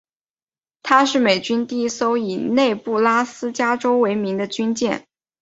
[0.81, 5.05] 她是美军第一艘以内布拉斯加州为名的军舰。